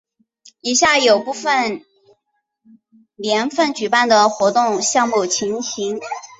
[0.61, 1.85] 以下有部分
[3.15, 5.99] 年份举办的活动项目情形。